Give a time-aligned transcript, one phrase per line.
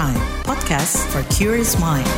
[0.00, 2.08] Prime, podcast for curious mind.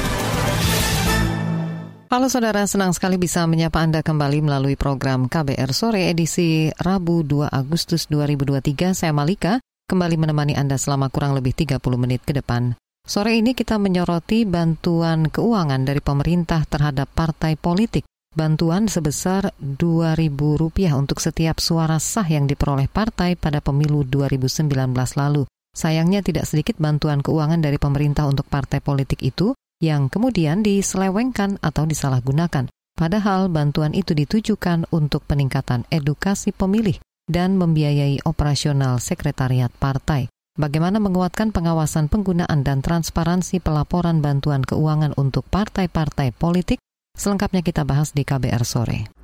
[2.15, 7.51] Halo saudara, senang sekali bisa menyapa Anda kembali melalui program KBR Sore edisi Rabu 2
[7.51, 8.95] Agustus 2023.
[8.95, 9.59] Saya Malika,
[9.91, 12.79] kembali menemani Anda selama kurang lebih 30 menit ke depan.
[13.03, 18.07] Sore ini kita menyoroti bantuan keuangan dari pemerintah terhadap partai politik.
[18.31, 24.71] Bantuan sebesar Rp2.000 untuk setiap suara sah yang diperoleh partai pada pemilu 2019
[25.19, 25.51] lalu.
[25.73, 31.89] Sayangnya tidak sedikit bantuan keuangan dari pemerintah untuk partai politik itu yang kemudian diselewengkan atau
[31.89, 32.69] disalahgunakan.
[32.93, 40.29] Padahal bantuan itu ditujukan untuk peningkatan edukasi pemilih dan membiayai operasional sekretariat partai.
[40.53, 46.77] Bagaimana menguatkan pengawasan penggunaan dan transparansi pelaporan bantuan keuangan untuk partai-partai politik?
[47.17, 49.22] Selengkapnya kita bahas di KBR sore.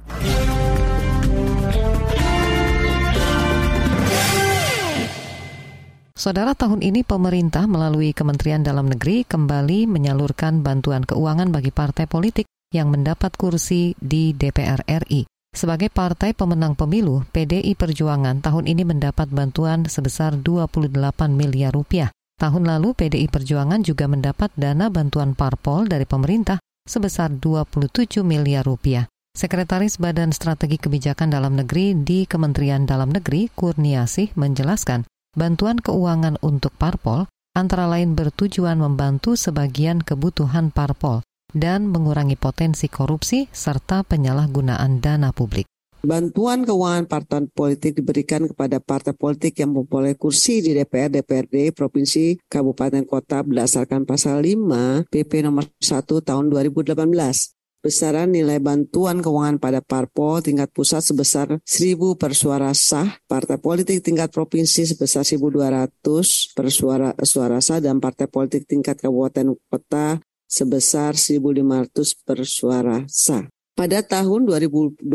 [6.18, 12.50] Saudara, tahun ini pemerintah melalui Kementerian Dalam Negeri kembali menyalurkan bantuan keuangan bagi partai politik
[12.74, 15.30] yang mendapat kursi di DPR RI.
[15.54, 20.90] Sebagai partai pemenang pemilu, PDI Perjuangan tahun ini mendapat bantuan sebesar 28
[21.38, 22.10] miliar rupiah.
[22.34, 29.06] Tahun lalu PDI Perjuangan juga mendapat dana bantuan parpol dari pemerintah sebesar 27 miliar rupiah.
[29.38, 36.72] Sekretaris Badan Strategi Kebijakan Dalam Negeri di Kementerian Dalam Negeri, Kurniasih, menjelaskan bantuan keuangan untuk
[36.78, 45.34] parpol antara lain bertujuan membantu sebagian kebutuhan parpol dan mengurangi potensi korupsi serta penyalahgunaan dana
[45.34, 45.66] publik.
[45.98, 52.38] Bantuan keuangan partai politik diberikan kepada partai politik yang memperoleh kursi di DPR, DPRD, Provinsi,
[52.46, 59.78] Kabupaten, Kota berdasarkan pasal 5 PP nomor 1 tahun 2018 besaran nilai bantuan keuangan pada
[59.78, 66.66] parpol tingkat pusat sebesar 1000 per suara sah, partai politik tingkat provinsi sebesar 1200 per
[66.74, 73.46] suara, suara sah, dan partai politik tingkat kabupaten kota sebesar 1500 per suara sah.
[73.78, 75.06] Pada tahun 2022,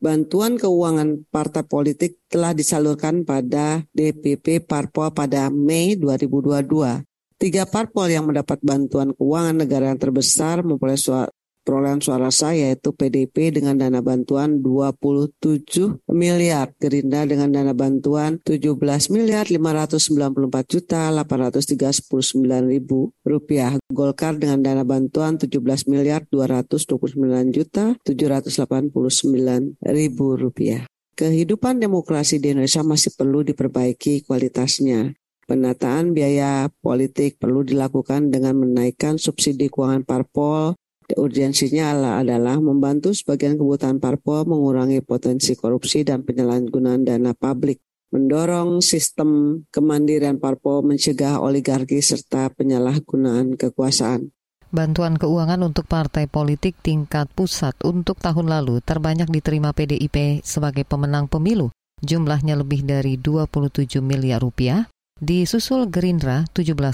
[0.00, 6.64] bantuan keuangan partai politik telah disalurkan pada DPP Parpol pada Mei 2022.
[7.36, 10.96] Tiga parpol yang mendapat bantuan keuangan negara yang terbesar memperoleh
[11.64, 18.76] perolehan suara sah yaitu PDP dengan dana bantuan 27 miliar, Gerindra dengan dana bantuan 17
[19.10, 27.16] miliar 594 juta 839 ribu rupiah, Golkar dengan dana bantuan 17 miliar 229
[27.50, 30.84] juta 789 ribu rupiah.
[31.14, 35.14] Kehidupan demokrasi di Indonesia masih perlu diperbaiki kualitasnya.
[35.44, 40.74] Penataan biaya politik perlu dilakukan dengan menaikkan subsidi keuangan parpol,
[41.12, 41.92] Urgensinya
[42.24, 50.40] adalah membantu sebagian kebutuhan parpol mengurangi potensi korupsi dan penyalahgunaan dana publik, mendorong sistem kemandirian
[50.40, 54.32] parpol mencegah oligarki serta penyalahgunaan kekuasaan.
[54.74, 61.30] Bantuan keuangan untuk partai politik tingkat pusat untuk tahun lalu terbanyak diterima PDIP sebagai pemenang
[61.30, 61.70] pemilu.
[62.02, 64.90] Jumlahnya lebih dari 27 miliar rupiah,
[65.22, 66.90] disusul Gerindra 17,5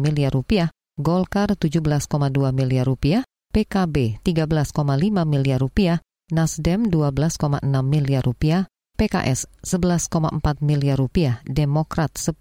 [0.00, 2.08] miliar rupiah, Golkar 17,2
[2.56, 4.78] miliar rupiah, PKB 13,5
[5.26, 5.98] miliar rupiah,
[6.30, 12.38] Nasdem 12,6 miliar rupiah, PKS 11,4 miliar rupiah, Demokrat 10,8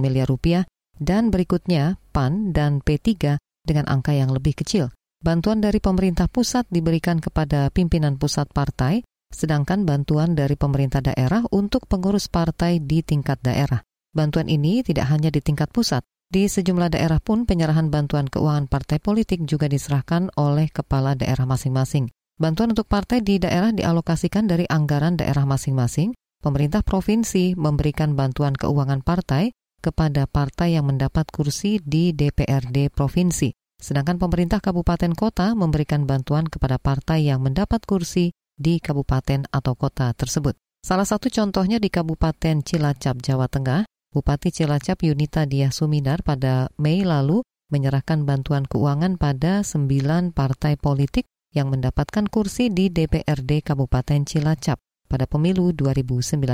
[0.00, 0.64] miliar rupiah,
[0.96, 3.36] dan berikutnya PAN dan P3
[3.68, 4.88] dengan angka yang lebih kecil.
[5.20, 11.84] Bantuan dari pemerintah pusat diberikan kepada pimpinan pusat partai, sedangkan bantuan dari pemerintah daerah untuk
[11.84, 13.84] pengurus partai di tingkat daerah.
[14.14, 18.98] Bantuan ini tidak hanya di tingkat pusat, di sejumlah daerah pun penyerahan bantuan keuangan partai
[18.98, 22.10] politik juga diserahkan oleh kepala daerah masing-masing.
[22.34, 26.16] Bantuan untuk partai di daerah dialokasikan dari anggaran daerah masing-masing.
[26.42, 33.54] Pemerintah provinsi memberikan bantuan keuangan partai kepada partai yang mendapat kursi di DPRD provinsi.
[33.78, 40.10] Sedangkan pemerintah kabupaten kota memberikan bantuan kepada partai yang mendapat kursi di kabupaten atau kota
[40.16, 40.56] tersebut.
[40.84, 47.02] Salah satu contohnya di Kabupaten Cilacap, Jawa Tengah, Bupati Cilacap Yunita Diah Sumidar pada Mei
[47.02, 47.42] lalu
[47.74, 54.78] menyerahkan bantuan keuangan pada sembilan partai politik yang mendapatkan kursi di DPRD Kabupaten Cilacap
[55.10, 56.46] pada pemilu 2019.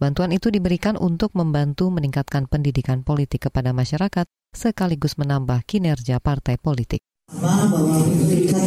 [0.00, 4.24] Bantuan itu diberikan untuk membantu meningkatkan pendidikan politik kepada masyarakat
[4.56, 7.04] sekaligus menambah kinerja partai politik.
[7.36, 8.00] Bahwa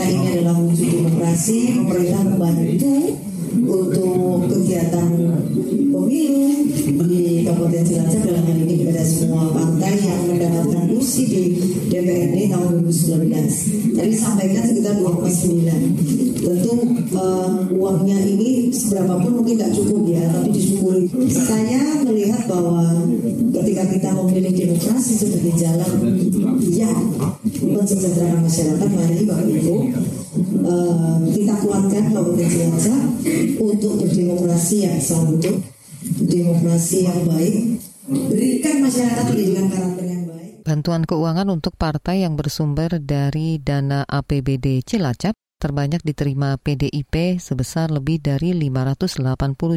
[0.06, 5.08] ini adalah wujud demokrasi, pemerintah membantu untuk kegiatan
[5.92, 6.48] pemilu
[7.12, 11.42] di Kabupaten Cilacap dalam hal ini kepada semua partai yang mendapatkan kursi di
[11.92, 13.98] DPRD tahun 2019.
[14.00, 16.42] Tadi sampaikan sekitar 2,9.
[16.42, 16.74] Tentu
[17.14, 21.04] uh, uangnya ini seberapapun mungkin tidak cukup ya, tapi disyukuri.
[21.30, 22.88] Saya melihat bahwa
[23.62, 25.92] ketika kita memilih demokrasi sebagai jalan
[26.72, 26.98] yang
[27.62, 29.76] mensejahterakan masyarakat, mari Bapak Ibu
[30.32, 33.04] kita kuatkan Kabupaten Cilacap
[33.60, 35.60] untuk berdemokrasi yang santun,
[36.24, 37.56] demokrasi yang baik,
[38.08, 40.64] berikan masyarakat pendidikan karakter yang baik.
[40.64, 48.18] Bantuan keuangan untuk partai yang bersumber dari dana APBD Cilacap terbanyak diterima PDIP sebesar lebih
[48.24, 49.22] dari 580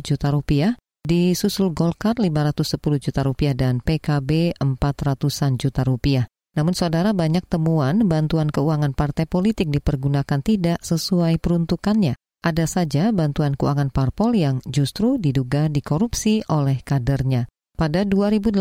[0.01, 0.73] juta rupiah,
[1.05, 6.25] disusul Golkar 510 juta rupiah dan PKB 400-an juta rupiah.
[6.55, 12.15] Namun saudara banyak temuan bantuan keuangan partai politik dipergunakan tidak sesuai peruntukannya.
[12.45, 17.51] Ada saja bantuan keuangan parpol yang justru diduga dikorupsi oleh kadernya.
[17.75, 18.55] Pada 2018,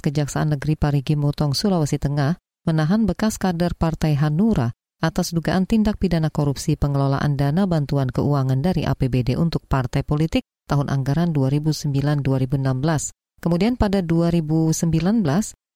[0.00, 4.72] Kejaksaan Negeri Parigi Motong, Sulawesi Tengah menahan bekas kader Partai Hanura
[5.04, 10.88] atas dugaan tindak pidana korupsi pengelolaan dana bantuan keuangan dari APBD untuk partai politik tahun
[10.88, 13.12] anggaran 2009-2016.
[13.44, 14.88] Kemudian pada 2019,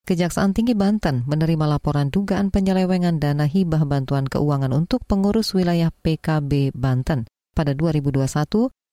[0.08, 6.72] Kejaksaan Tinggi Banten menerima laporan dugaan penyelewengan dana hibah bantuan keuangan untuk pengurus wilayah PKB
[6.74, 7.28] Banten.
[7.54, 8.26] Pada 2021,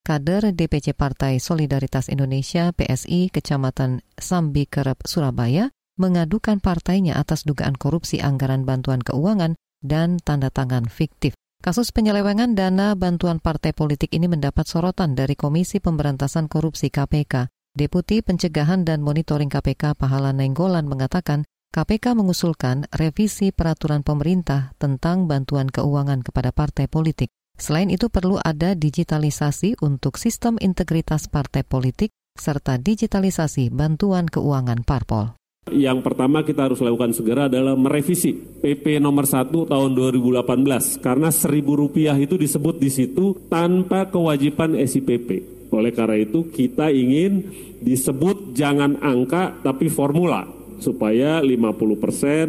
[0.03, 8.63] kader DPC Partai Solidaritas Indonesia PSI Kecamatan Sambikerep, Surabaya mengadukan partainya atas dugaan korupsi anggaran
[8.63, 11.33] bantuan keuangan dan tanda tangan fiktif.
[11.57, 17.49] Kasus penyelewengan dana bantuan partai politik ini mendapat sorotan dari Komisi Pemberantasan Korupsi KPK.
[17.77, 25.69] Deputi Pencegahan dan Monitoring KPK Pahala Nenggolan mengatakan KPK mengusulkan revisi peraturan pemerintah tentang bantuan
[25.69, 27.29] keuangan kepada partai politik.
[27.53, 35.37] Selain itu perlu ada digitalisasi untuk sistem integritas partai politik serta digitalisasi bantuan keuangan parpol.
[35.69, 41.77] Yang pertama kita harus lakukan segera adalah merevisi PP nomor 1 tahun 2018 karena seribu
[41.77, 45.56] rupiah itu disebut di situ tanpa kewajiban SIPP.
[45.67, 47.43] Oleh karena itu kita ingin
[47.83, 50.47] disebut jangan angka tapi formula.
[50.77, 52.47] Supaya 50 persen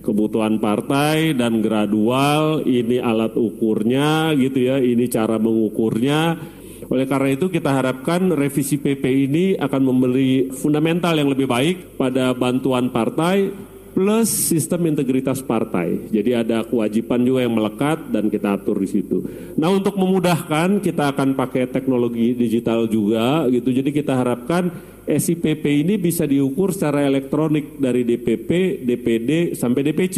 [0.00, 6.38] kebutuhan partai dan gradual ini alat ukurnya gitu ya ini cara mengukurnya.
[6.86, 12.30] Oleh karena itu kita harapkan revisi PP ini akan memberi fundamental yang lebih baik pada
[12.30, 13.50] bantuan partai
[13.96, 16.12] plus sistem integritas partai.
[16.12, 19.24] Jadi ada kewajiban juga yang melekat dan kita atur di situ.
[19.56, 23.72] Nah untuk memudahkan kita akan pakai teknologi digital juga gitu.
[23.72, 24.68] Jadi kita harapkan
[25.08, 30.16] SIPP ini bisa diukur secara elektronik dari DPP, DPD sampai DPC.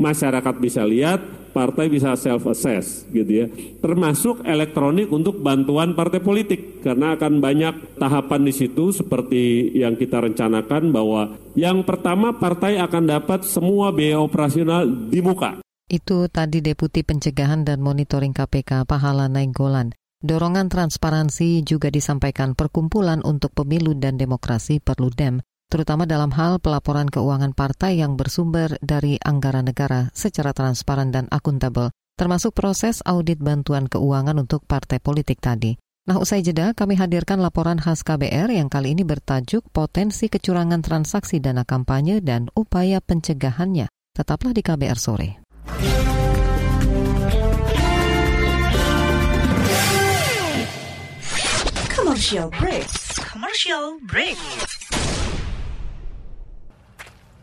[0.00, 1.20] Masyarakat bisa lihat
[1.50, 3.46] partai bisa self assess gitu ya.
[3.82, 10.22] Termasuk elektronik untuk bantuan partai politik karena akan banyak tahapan di situ seperti yang kita
[10.22, 15.60] rencanakan bahwa yang pertama partai akan dapat semua biaya operasional di muka.
[15.90, 19.90] Itu tadi Deputi Pencegahan dan Monitoring KPK Pahala Nainggolan.
[20.20, 27.54] Dorongan transparansi juga disampaikan Perkumpulan untuk Pemilu dan Demokrasi Perludem terutama dalam hal pelaporan keuangan
[27.54, 34.34] partai yang bersumber dari anggaran negara secara transparan dan akuntabel, termasuk proses audit bantuan keuangan
[34.42, 35.78] untuk partai politik tadi.
[36.10, 41.38] Nah, usai jeda, kami hadirkan laporan khas KBR yang kali ini bertajuk Potensi Kecurangan Transaksi
[41.38, 43.86] Dana Kampanye dan Upaya Pencegahannya.
[44.10, 45.30] Tetaplah di KBR Sore.
[51.94, 52.90] Commercial break.
[53.22, 54.40] Commercial break.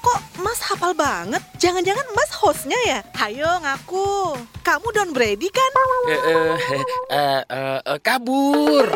[0.00, 1.42] kok Mas hafal banget?
[1.60, 2.98] Jangan-jangan Mas hostnya ya?
[3.16, 4.36] Hayo ngaku.
[4.64, 5.70] Kamu Don Brady kan?
[6.08, 6.56] Eh, eh,
[7.12, 8.88] eh, eh, eh, kabur.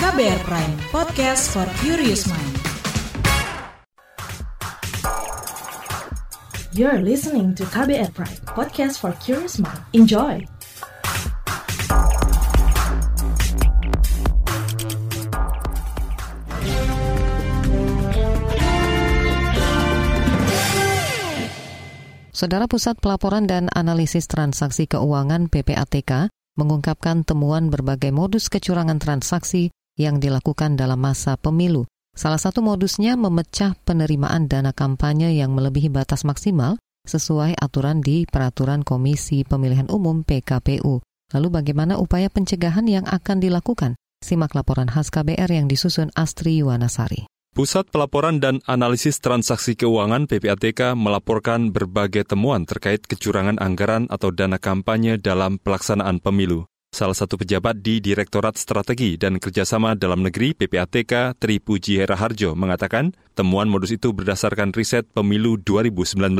[0.00, 2.54] KBR Prime, podcast for curious mind.
[6.74, 9.80] You're listening to KBR Prime, podcast for curious mind.
[9.94, 10.44] Enjoy!
[22.44, 26.28] Saudara Pusat Pelaporan dan Analisis Transaksi Keuangan PPATK
[26.60, 31.88] mengungkapkan temuan berbagai modus kecurangan transaksi yang dilakukan dalam masa pemilu.
[32.12, 36.76] Salah satu modusnya memecah penerimaan dana kampanye yang melebihi batas maksimal
[37.08, 41.00] sesuai aturan di Peraturan Komisi Pemilihan Umum PKPU.
[41.32, 43.96] Lalu bagaimana upaya pencegahan yang akan dilakukan?
[44.20, 47.24] Simak laporan khas KBR yang disusun Astri Yuwanasari.
[47.54, 54.58] Pusat Pelaporan dan Analisis Transaksi Keuangan PPATK melaporkan berbagai temuan terkait kecurangan anggaran atau dana
[54.58, 56.66] kampanye dalam pelaksanaan pemilu.
[56.90, 63.14] Salah satu pejabat di Direktorat Strategi dan Kerjasama Dalam Negeri PPATK Tri Puji Heraharjo mengatakan
[63.38, 66.34] temuan modus itu berdasarkan riset pemilu 2019.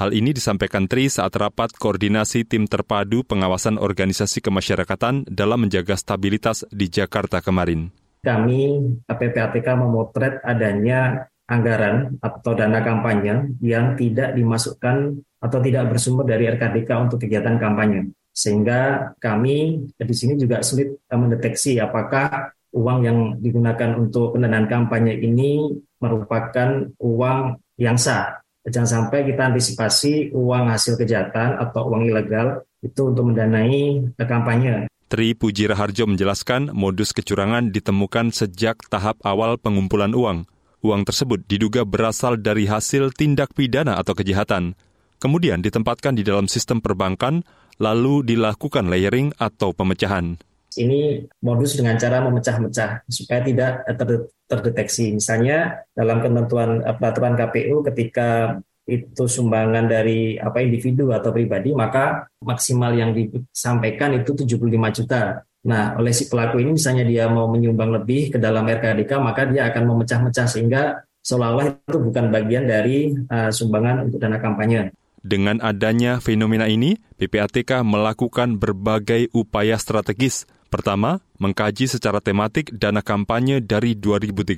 [0.00, 6.64] Hal ini disampaikan Tri saat rapat koordinasi tim terpadu pengawasan organisasi kemasyarakatan dalam menjaga stabilitas
[6.72, 15.58] di Jakarta kemarin kami PPATK memotret adanya anggaran atau dana kampanye yang tidak dimasukkan atau
[15.64, 18.12] tidak bersumber dari RKDK untuk kegiatan kampanye.
[18.34, 25.72] Sehingga kami di sini juga sulit mendeteksi apakah uang yang digunakan untuk pendanaan kampanye ini
[25.98, 27.38] merupakan uang
[27.80, 28.38] yang sah.
[28.68, 34.86] Jangan sampai kita antisipasi uang hasil kejahatan atau uang ilegal itu untuk mendanai kampanye.
[35.08, 40.44] Tri Puji Raharjo menjelaskan modus kecurangan ditemukan sejak tahap awal pengumpulan uang.
[40.84, 44.76] Uang tersebut diduga berasal dari hasil tindak pidana atau kejahatan.
[45.16, 47.40] Kemudian ditempatkan di dalam sistem perbankan,
[47.80, 50.36] lalu dilakukan layering atau pemecahan.
[50.76, 53.88] Ini modus dengan cara memecah-mecah supaya tidak
[54.44, 55.16] terdeteksi.
[55.16, 62.96] Misalnya dalam ketentuan peraturan KPU ketika itu sumbangan dari apa individu atau pribadi, maka maksimal
[62.96, 65.44] yang disampaikan itu 75 juta.
[65.68, 69.68] Nah, oleh si pelaku ini misalnya dia mau menyumbang lebih ke dalam RKDK, maka dia
[69.68, 74.96] akan memecah-mecah sehingga seolah-olah itu bukan bagian dari uh, sumbangan untuk dana kampanye.
[75.20, 80.48] Dengan adanya fenomena ini, PPATK melakukan berbagai upaya strategis.
[80.72, 84.56] Pertama, mengkaji secara tematik dana kampanye dari 2013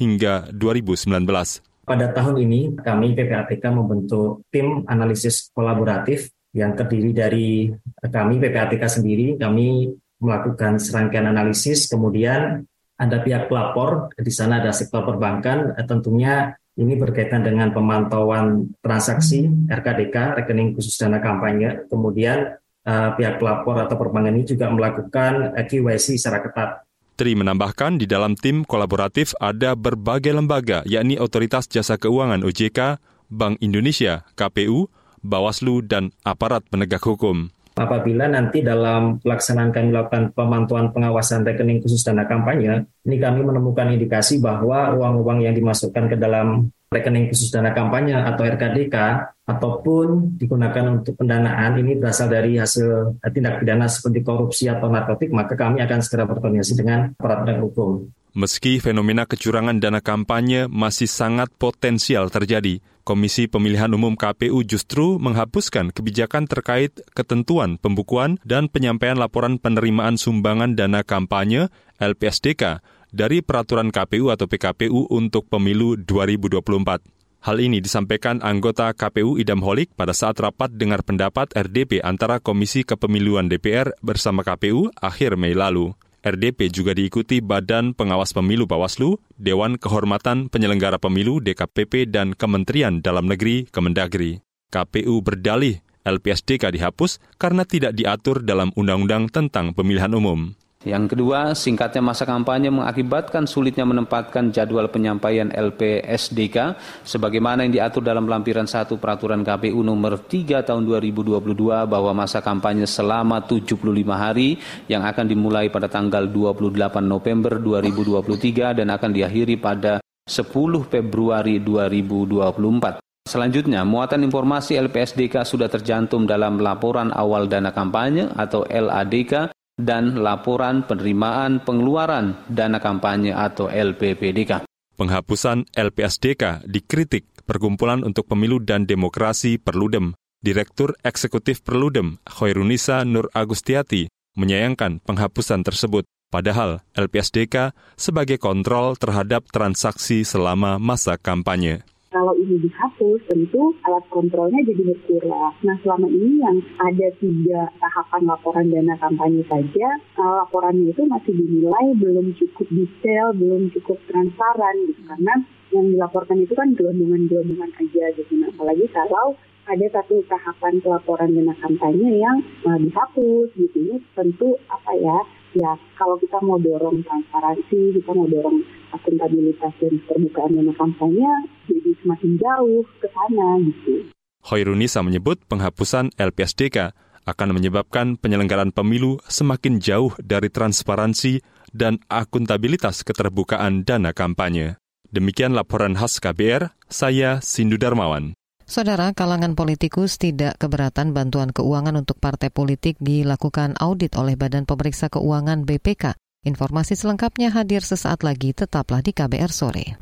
[0.00, 1.75] hingga 2019.
[1.86, 7.70] Pada tahun ini kami PPATK membentuk tim analisis kolaboratif yang terdiri dari
[8.02, 12.66] kami PPATK sendiri, kami melakukan serangkaian analisis, kemudian
[12.96, 20.42] ada pihak pelapor, di sana ada sektor perbankan, tentunya ini berkaitan dengan pemantauan transaksi RKDK,
[20.42, 22.56] rekening khusus dana kampanye, kemudian
[22.88, 26.70] uh, pihak pelapor atau perbankan ini juga melakukan KYC secara ketat.
[27.16, 33.00] Tri menambahkan di dalam tim kolaboratif ada berbagai lembaga, yakni Otoritas Jasa Keuangan OJK,
[33.32, 34.92] Bank Indonesia, KPU,
[35.24, 37.55] Bawaslu, dan aparat penegak hukum.
[37.76, 43.92] Apabila nanti dalam pelaksanaan kami melakukan pemantauan pengawasan rekening khusus dana kampanye, ini kami menemukan
[43.92, 48.96] indikasi bahwa uang-uang yang dimasukkan ke dalam rekening khusus dana kampanye atau RKDK
[49.44, 55.52] ataupun digunakan untuk pendanaan ini berasal dari hasil tindak pidana seperti korupsi atau narkotik, maka
[55.52, 58.08] kami akan segera berkoordinasi dengan aparat penegak hukum.
[58.36, 65.88] Meski fenomena kecurangan dana kampanye masih sangat potensial terjadi, Komisi Pemilihan Umum KPU justru menghapuskan
[65.88, 74.28] kebijakan terkait ketentuan pembukuan dan penyampaian laporan penerimaan sumbangan dana kampanye LPSDK dari peraturan KPU
[74.28, 77.40] atau PKPU untuk pemilu 2024.
[77.40, 82.84] Hal ini disampaikan anggota KPU Idam Holik pada saat rapat dengar pendapat RDP antara Komisi
[82.84, 85.96] Kepemiluan DPR bersama KPU akhir Mei lalu.
[86.26, 93.30] RDP juga diikuti Badan Pengawas Pemilu Bawaslu, Dewan Kehormatan Penyelenggara Pemilu DKPP, dan Kementerian Dalam
[93.30, 94.42] Negeri Kemendagri.
[94.74, 100.58] KPU berdalih LPSDK dihapus karena tidak diatur dalam Undang-Undang tentang Pemilihan Umum.
[100.86, 108.30] Yang kedua, singkatnya masa kampanye mengakibatkan sulitnya menempatkan jadwal penyampaian LPSDK sebagaimana yang diatur dalam
[108.30, 111.42] lampiran 1 Peraturan KPU nomor 3 tahun 2022
[111.90, 113.82] bahwa masa kampanye selama 75
[114.14, 120.46] hari yang akan dimulai pada tanggal 28 November 2023 dan akan diakhiri pada 10
[120.86, 123.02] Februari 2024.
[123.26, 130.88] Selanjutnya, muatan informasi LPSDK sudah tercantum dalam laporan awal dana kampanye atau LADK dan laporan
[130.88, 134.64] penerimaan pengeluaran dana kampanye atau LPPDK.
[134.96, 140.18] Penghapusan LPSDK dikritik Perkumpulan untuk Pemilu dan Demokrasi Perludem.
[140.42, 146.08] Direktur Eksekutif Perludem, Khairunisa Nur Agustiati, menyayangkan penghapusan tersebut.
[146.26, 154.62] Padahal LPSDK sebagai kontrol terhadap transaksi selama masa kampanye kalau ini dihapus tentu alat kontrolnya
[154.62, 155.52] jadi berkurang.
[155.66, 161.32] Nah selama ini yang ada tiga tahapan laporan dana kampanye saja, uh, laporannya itu masih
[161.34, 165.34] dinilai belum cukup detail, belum cukup transparan gitu karena
[165.74, 168.32] yang dilaporkan itu kan gelondongan-gelondongan aja gitu.
[168.38, 169.34] Nah, apalagi kalau
[169.66, 173.76] ada satu tahapan pelaporan dana kampanye yang uh, dihapus gitu.
[173.82, 175.18] Ini tentu apa ya
[175.56, 178.62] ya kalau kita mau dorong transparansi, kita mau dorong
[178.96, 181.30] akuntabilitas dan terbukaan dana kampanye,
[181.68, 184.08] jadi semakin jauh ke sana gitu.
[184.46, 191.42] Hoirunisa menyebut penghapusan LPSDK akan menyebabkan penyelenggaraan pemilu semakin jauh dari transparansi
[191.74, 194.78] dan akuntabilitas keterbukaan dana kampanye.
[195.10, 198.34] Demikian laporan khas KBR, saya Sindu Darmawan.
[198.66, 205.06] Saudara, kalangan politikus tidak keberatan bantuan keuangan untuk partai politik dilakukan audit oleh Badan Pemeriksa
[205.06, 206.18] Keuangan BPK.
[206.46, 209.98] Informasi selengkapnya hadir sesaat lagi, tetaplah di KBR sore.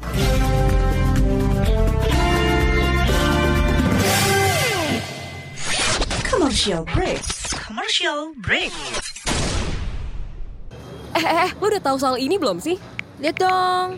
[6.28, 7.24] Commercial break.
[7.64, 8.68] Commercial break.
[11.16, 12.76] Eh, eh, eh, lu udah tahu soal ini belum sih?
[13.24, 13.96] Lihat dong.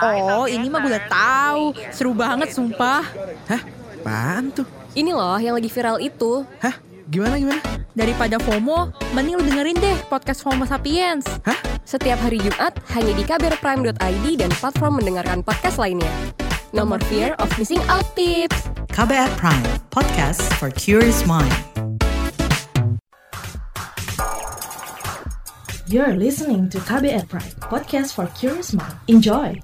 [0.00, 1.76] Oh, ini mah gue udah tahu.
[1.92, 3.04] Seru banget, sumpah.
[3.52, 3.62] Hah?
[4.00, 4.64] Apaan tuh?
[4.96, 6.40] Ini loh yang lagi viral itu.
[6.64, 6.72] Hah?
[7.10, 7.58] Gimana gimana?
[7.98, 11.26] Daripada FOMO, mending lu dengerin deh podcast FOMO Sapiens.
[11.42, 11.58] Hah?
[11.82, 16.06] Setiap hari Jumat hanya di kbrprime.id dan platform mendengarkan podcast lainnya.
[16.70, 18.70] Nomor Fear of Missing Out Tips.
[18.94, 21.50] KBR Prime, podcast for curious mind.
[25.90, 28.94] You're listening to KBR Prime, podcast for curious mind.
[29.10, 29.58] Enjoy!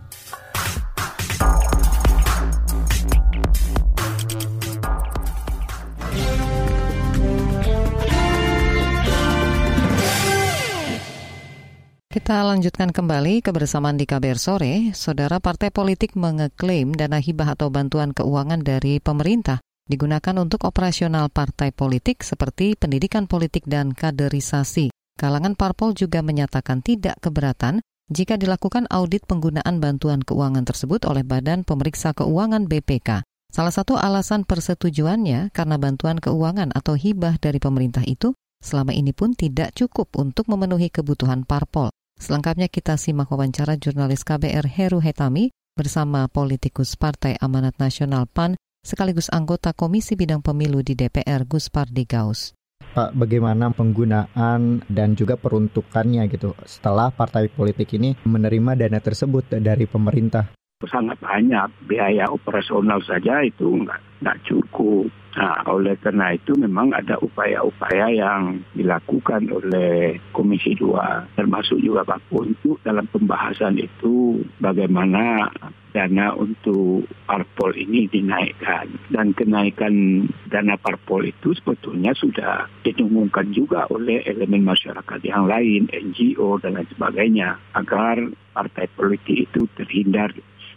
[12.27, 14.91] Kita lanjutkan kembali kebersamaan di KBR Sore.
[14.99, 21.71] Saudara partai politik mengeklaim dana hibah atau bantuan keuangan dari pemerintah digunakan untuk operasional partai
[21.71, 24.91] politik seperti pendidikan politik dan kaderisasi.
[25.15, 27.79] Kalangan parpol juga menyatakan tidak keberatan
[28.11, 33.23] jika dilakukan audit penggunaan bantuan keuangan tersebut oleh Badan Pemeriksa Keuangan BPK.
[33.55, 39.39] Salah satu alasan persetujuannya karena bantuan keuangan atau hibah dari pemerintah itu selama ini pun
[39.39, 41.95] tidak cukup untuk memenuhi kebutuhan parpol.
[42.17, 49.29] Selengkapnya kita simak wawancara jurnalis KBR Heru Hetami bersama politikus Partai Amanat Nasional PAN sekaligus
[49.29, 52.57] anggota Komisi Bidang Pemilu di DPR Gus Pardi Gaus.
[52.97, 59.85] Pak, bagaimana penggunaan dan juga peruntukannya gitu setelah partai politik ini menerima dana tersebut dari
[59.85, 60.56] pemerintah?
[60.85, 65.09] Sangat banyak biaya operasional saja itu nggak nggak cukup.
[65.33, 72.29] Nah, oleh karena itu memang ada upaya-upaya yang dilakukan oleh Komisi 2, termasuk juga Pak
[72.29, 75.49] untuk dalam pembahasan itu bagaimana
[75.97, 78.89] dana untuk parpol ini dinaikkan.
[79.09, 86.61] Dan kenaikan dana parpol itu sebetulnya sudah diumumkan juga oleh elemen masyarakat yang lain, NGO
[86.61, 88.21] dan lain sebagainya, agar
[88.57, 90.33] partai politik itu terhindar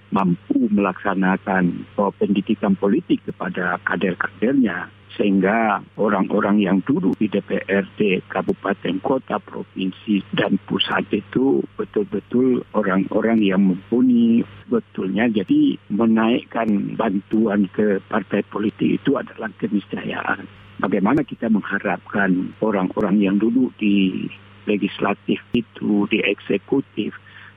[0.09, 1.85] mampu melaksanakan
[2.17, 11.03] pendidikan politik kepada kader-kadernya sehingga orang-orang yang duduk di DPRD kabupaten kota provinsi dan pusat
[11.11, 15.27] itu betul-betul orang-orang yang mumpuni betulnya.
[15.27, 20.47] Jadi menaikkan bantuan ke partai politik itu adalah keniscayaan.
[20.79, 24.31] Bagaimana kita mengharapkan orang-orang yang duduk di
[24.63, 27.11] legislatif itu di eksekutif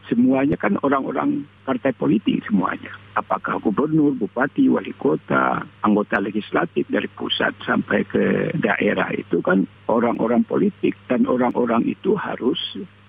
[0.09, 2.91] semuanya kan orang-orang partai politik semuanya.
[3.15, 10.43] Apakah gubernur, bupati, wali kota, anggota legislatif dari pusat sampai ke daerah itu kan orang-orang
[10.49, 12.59] politik dan orang-orang itu harus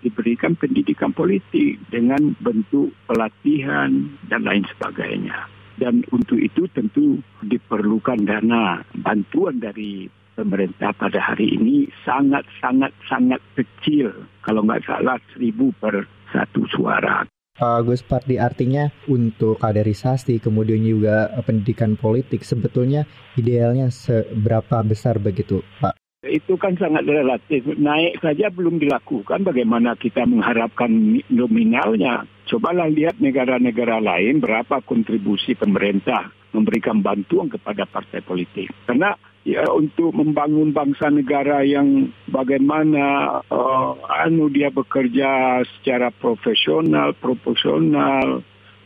[0.04, 5.48] diberikan pendidikan politik dengan bentuk pelatihan dan lain sebagainya.
[5.80, 14.14] Dan untuk itu tentu diperlukan dana bantuan dari pemerintah pada hari ini sangat-sangat sangat kecil.
[14.42, 17.30] Kalau nggak salah seribu per satu suara.
[17.54, 23.06] Pak Gus Pardi artinya untuk kaderisasi kemudian juga pendidikan politik sebetulnya
[23.38, 25.94] idealnya seberapa besar begitu Pak?
[26.26, 27.62] Itu kan sangat relatif.
[27.78, 30.90] Naik saja belum dilakukan bagaimana kita mengharapkan
[31.30, 32.26] nominalnya.
[32.50, 38.74] Cobalah lihat negara-negara lain berapa kontribusi pemerintah memberikan bantuan kepada partai politik.
[38.90, 43.92] Karena ya untuk membangun bangsa negara yang bagaimana uh,
[44.24, 48.40] anu dia bekerja secara profesional, proporsional,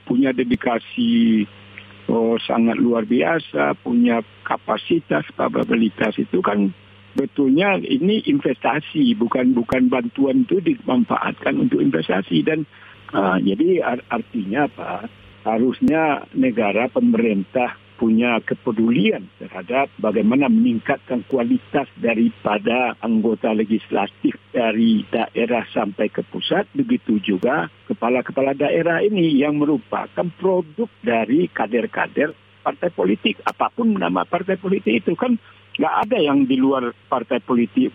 [0.10, 1.46] punya dedikasi
[2.10, 6.74] oh, sangat luar biasa, punya kapasitas, kapabilitas itu kan
[7.14, 12.66] betulnya ini investasi bukan bukan bantuan itu dimanfaatkan untuk investasi dan
[13.14, 15.10] uh, jadi artinya apa?
[15.48, 26.14] Harusnya negara pemerintah punya kepedulian terhadap bagaimana meningkatkan kualitas daripada anggota legislatif dari daerah sampai
[26.14, 33.42] ke pusat, begitu juga kepala-kepala daerah ini yang merupakan produk dari kader-kader partai politik.
[33.42, 35.34] Apa pun nama partai politik itu kan
[35.78, 37.90] nggak ada yang di luar partai politik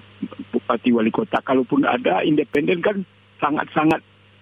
[0.51, 1.39] bupati wali kota.
[1.45, 3.07] Kalaupun ada independen kan
[3.39, 4.01] sangat-sangat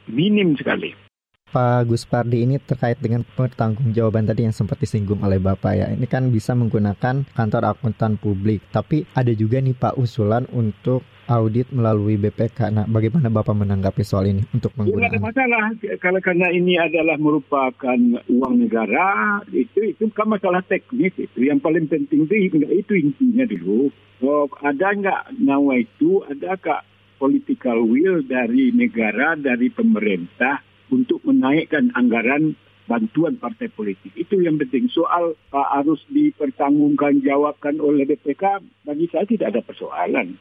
[0.09, 1.10] minim sekali.
[1.50, 5.86] Pak Gus Pardi ini terkait dengan pertanggungjawaban tadi yang sempat disinggung oleh Bapak ya.
[5.90, 11.66] Ini kan bisa menggunakan kantor akuntan publik, tapi ada juga nih Pak usulan untuk audit
[11.74, 12.70] melalui BPK.
[12.70, 15.64] Nah, bagaimana Bapak menanggapi soal ini untuk Ya, nggak ada masalah.
[15.98, 17.98] Kalau karena ini adalah merupakan
[18.30, 21.50] uang negara itu itu kan masalah teknis itu.
[21.50, 22.34] Yang paling penting itu
[22.70, 23.90] itu intinya dulu.
[24.22, 26.22] Oh, ada nggak nawa itu?
[26.30, 26.86] Adakah
[27.18, 32.59] political will dari negara dari pemerintah untuk menaikkan anggaran
[32.90, 34.11] bantuan partai politik.
[34.18, 34.90] Itu yang penting.
[34.90, 40.35] Soal uh, harus dipertanggungan jawabkan oleh BPK bagi saya tidak ada persoalan.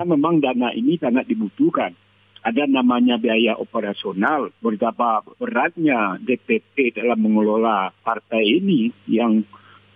[0.00, 1.92] Karena memang dana ini sangat dibutuhkan.
[2.40, 9.44] Ada namanya biaya operasional, betapa beratnya DPP dalam mengelola partai ini yang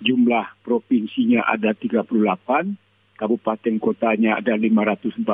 [0.05, 2.05] jumlah provinsinya ada 38,
[3.17, 5.25] kabupaten kotanya ada 514,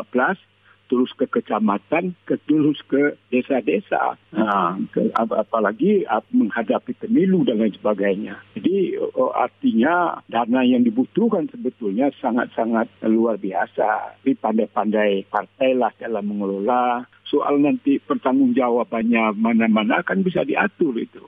[0.91, 7.71] terus ke kecamatan, ke terus ke desa-desa, nah, ke, apalagi ap- menghadapi pemilu dan lain
[7.79, 8.43] sebagainya.
[8.59, 8.99] Jadi
[9.31, 14.19] artinya dana yang dibutuhkan sebetulnya sangat-sangat luar biasa.
[14.19, 17.07] Tapi pandai-pandai partai lah dalam mengelola.
[17.31, 21.23] Soal nanti pertanggungjawabannya mana-mana kan bisa diatur itu.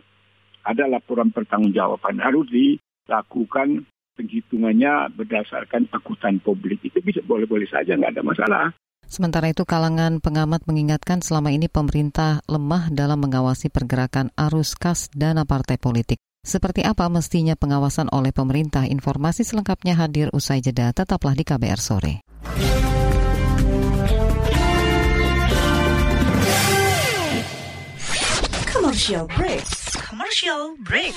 [0.67, 3.87] Ada laporan pertanggungjawaban harus dilakukan
[4.19, 6.83] penghitungannya berdasarkan akutan publik.
[6.83, 8.65] Itu bisa boleh-boleh saja, nggak ada masalah.
[9.13, 15.45] Sementara itu, kalangan pengamat mengingatkan selama ini pemerintah lemah dalam mengawasi pergerakan arus kas dana
[15.45, 16.17] partai politik.
[16.41, 18.89] Seperti apa mestinya pengawasan oleh pemerintah?
[18.89, 20.97] Informasi selengkapnya hadir usai jeda.
[20.97, 22.25] Tetaplah di KBR sore.
[28.73, 29.61] Commercial break.
[30.09, 31.13] Commercial break.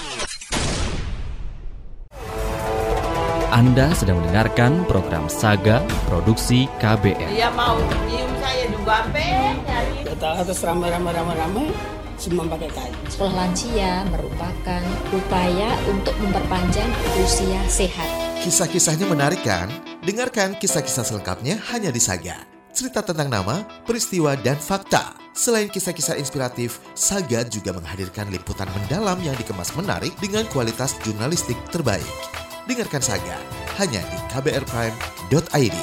[3.55, 5.79] Anda sedang mendengarkan program Saga
[6.11, 7.31] Produksi KBR.
[7.31, 10.03] Dia mau nyium saya juga nyari.
[10.03, 11.71] Kita harus ramai-ramai-ramai-ramai
[12.19, 12.91] semua pakai kain.
[13.07, 14.83] Sekolah lansia merupakan
[15.15, 16.91] upaya untuk memperpanjang
[17.23, 18.11] usia sehat.
[18.43, 19.71] Kisah-kisahnya menarik kan?
[20.03, 22.43] Dengarkan kisah-kisah selengkapnya hanya di Saga.
[22.75, 25.15] Cerita tentang nama, peristiwa, dan fakta.
[25.31, 32.43] Selain kisah-kisah inspiratif, Saga juga menghadirkan liputan mendalam yang dikemas menarik dengan kualitas jurnalistik terbaik.
[32.65, 33.37] Dengarkan Saga
[33.77, 35.77] hanya di kbrprime.id.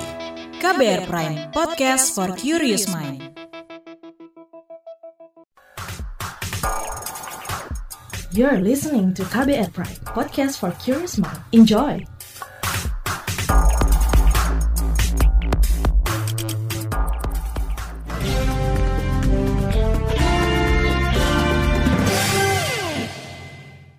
[0.59, 3.23] KBR Prime, podcast for curious mind.
[8.35, 11.39] You're listening to KBR Prime, podcast for curious mind.
[11.55, 12.03] Enjoy.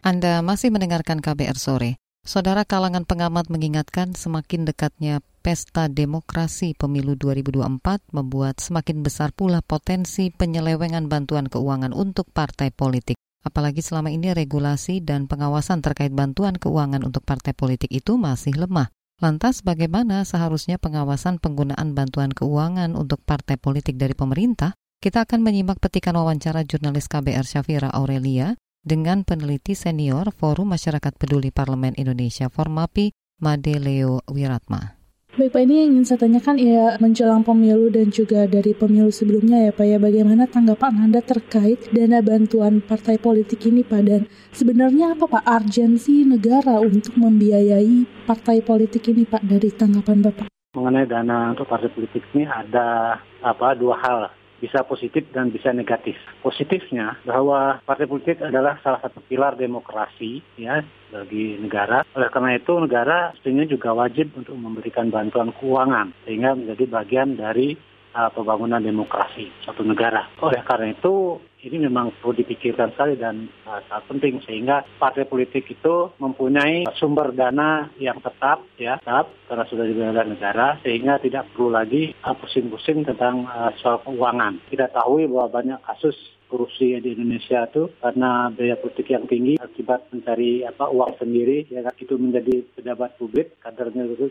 [0.03, 1.95] Anda masih mendengarkan KBR sore.
[2.23, 10.31] Saudara kalangan pengamat mengingatkan semakin dekatnya pesta demokrasi pemilu 2024 membuat semakin besar pula potensi
[10.31, 13.19] penyelewengan bantuan keuangan untuk partai politik.
[13.43, 18.87] Apalagi selama ini regulasi dan pengawasan terkait bantuan keuangan untuk partai politik itu masih lemah.
[19.19, 24.71] Lantas bagaimana seharusnya pengawasan penggunaan bantuan keuangan untuk partai politik dari pemerintah?
[25.03, 31.49] Kita akan menyimak petikan wawancara jurnalis KBR Syafira Aurelia dengan peneliti senior Forum Masyarakat Peduli
[31.49, 34.99] Parlemen Indonesia Formapi, Made Leo Wiratma.
[35.33, 39.65] Baik Pak, ini yang ingin saya tanyakan ya menjelang pemilu dan juga dari pemilu sebelumnya
[39.65, 45.17] ya Pak ya bagaimana tanggapan Anda terkait dana bantuan partai politik ini Pak dan sebenarnya
[45.17, 50.53] apa Pak urgensi negara untuk membiayai partai politik ini Pak dari tanggapan Bapak?
[50.73, 54.19] mengenai dana untuk partai politik ini ada apa dua hal
[54.63, 56.15] bisa positif dan bisa negatif.
[56.39, 60.79] Positifnya bahwa partai politik adalah salah satu pilar demokrasi ya
[61.11, 62.07] bagi negara.
[62.15, 67.75] Oleh karena itu negara pastinya juga wajib untuk memberikan bantuan keuangan sehingga menjadi bagian dari
[68.15, 70.31] uh, pembangunan demokrasi suatu negara.
[70.39, 75.63] Oleh karena itu ini memang perlu dipikirkan sekali dan uh, sangat penting sehingga partai politik
[75.71, 81.71] itu mempunyai sumber dana yang tetap ya tetap karena sudah dibela negara sehingga tidak perlu
[81.71, 84.59] lagi uh, pusing-pusing tentang uh, soal keuangan.
[84.67, 86.15] Kita tahu bahwa banyak kasus
[86.53, 91.81] korupsi di Indonesia itu karena biaya politik yang tinggi akibat mencari apa uang sendiri ya
[91.81, 94.29] kan, itu menjadi pejabat publik kadernya itu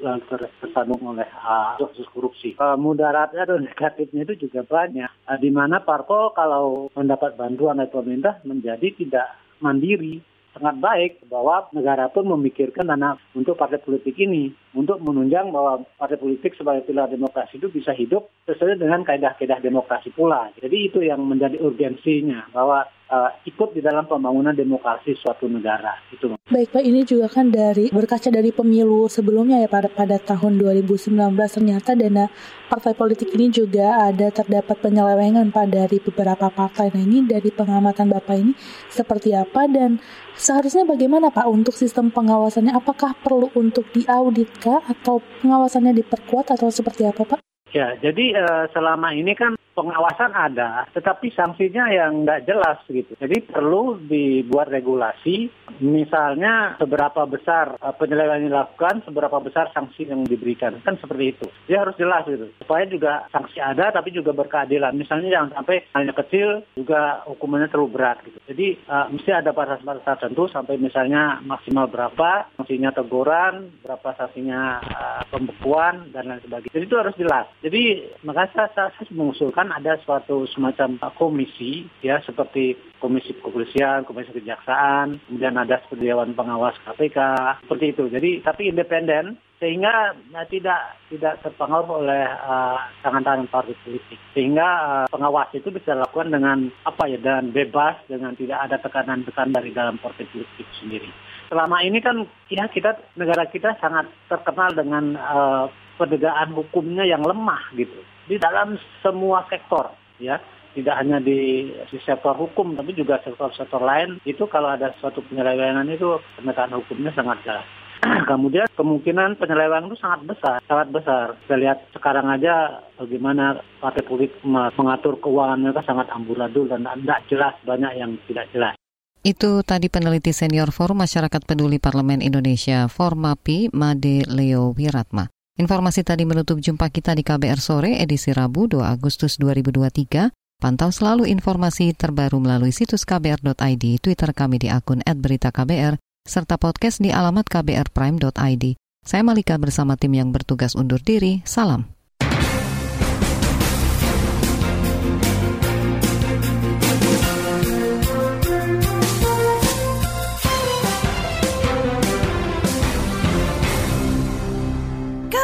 [0.63, 2.55] tersandung oleh uh, kasus korupsi.
[2.63, 5.11] Uh, mudaratnya atau negatifnya itu juga banyak.
[5.27, 9.27] Uh, di mana parpol kalau mendapat bantuan dari pemerintah menjadi tidak
[9.59, 10.23] mandiri
[10.53, 16.21] sangat baik bahwa negara pun memikirkan dana untuk partai politik ini untuk menunjang bahwa partai
[16.21, 20.53] politik sebagai pilar demokrasi itu bisa hidup sesuai dengan kaedah-kaedah demokrasi pula.
[20.61, 25.93] Jadi itu yang menjadi urgensinya bahwa uh, ikut di dalam pembangunan demokrasi suatu negara.
[26.09, 26.33] Itu.
[26.49, 31.13] Baik Pak, ini juga kan dari berkaca dari pemilu sebelumnya ya pada pada tahun 2019
[31.37, 32.33] ternyata dana
[32.73, 36.89] partai politik ini juga ada terdapat penyelewengan Pak dari beberapa partai.
[36.97, 38.53] Nah ini dari pengamatan Bapak ini
[38.89, 40.01] seperti apa dan
[40.35, 42.73] seharusnya bagaimana Pak untuk sistem pengawasannya?
[42.73, 47.39] Apakah perlu untuk diaudit kah atau pengawasannya diperkuat atau seperti apa Pak?
[47.73, 53.13] Ya, jadi uh, selama ini kan pengawasan ada, tetapi sanksinya yang nggak jelas gitu.
[53.17, 55.49] Jadi perlu dibuat regulasi,
[55.81, 61.47] misalnya seberapa besar uh, penyelewengan dilakukan, seberapa besar sanksi yang diberikan, kan seperti itu.
[61.69, 64.93] Dia harus jelas gitu, supaya juga sanksi ada, tapi juga berkeadilan.
[64.93, 68.39] Misalnya jangan sampai hanya kecil juga hukumannya terlalu berat gitu.
[68.49, 75.23] Jadi uh, mesti ada batas-batas tertentu sampai misalnya maksimal berapa, sanksinya teguran, berapa sanksinya uh,
[75.33, 76.75] pembekuan dan lain sebagainya.
[76.77, 77.47] Jadi itu harus jelas.
[77.65, 77.83] Jadi
[78.27, 85.55] makanya saya, saya mengusulkan ada suatu semacam komisi ya seperti komisi kepolisian, komisi kejaksaan, kemudian
[85.55, 87.19] ada seperti dewan pengawas KPK
[87.63, 88.05] seperti itu.
[88.11, 94.19] Jadi tapi independen sehingga ya, tidak tidak terpengaruh oleh uh, tangan-tangan partai politik.
[94.35, 99.55] Sehingga uh, pengawas itu bisa dilakukan dengan apa ya dan bebas dengan tidak ada tekanan-tekanan
[99.55, 101.07] dari dalam partai politik sendiri.
[101.47, 107.71] Selama ini kan ya kita negara kita sangat terkenal dengan uh, penegakan hukumnya yang lemah
[107.79, 109.91] gitu di dalam semua sektor
[110.23, 110.39] ya
[110.73, 115.89] tidak hanya di, di sektor hukum tapi juga sektor-sektor lain itu kalau ada suatu penyelewengan
[115.93, 117.67] itu penegakan hukumnya sangat jelas.
[118.31, 121.39] Kemudian kemungkinan penyelewengan itu sangat besar, sangat besar.
[121.45, 127.55] Kita lihat sekarang aja bagaimana partai politik mengatur keuangan mereka sangat amburadul dan tidak jelas
[127.63, 128.75] banyak yang tidak jelas.
[129.23, 135.31] Itu tadi peneliti senior Forum Masyarakat Peduli Parlemen Indonesia Formapi Made Leo Wiratma.
[135.53, 140.33] Informasi tadi menutup jumpa kita di KBR Sore edisi Rabu 2 Agustus 2023.
[140.57, 147.13] Pantau selalu informasi terbaru melalui situs kbr.id, Twitter kami di akun @beritaKBR, serta podcast di
[147.13, 148.65] alamat kbrprime.id.
[149.05, 151.45] Saya Malika bersama tim yang bertugas undur diri.
[151.45, 151.92] Salam.